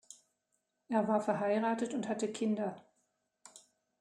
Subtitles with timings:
[0.87, 2.83] Er war verheiratet und hatte Kinder.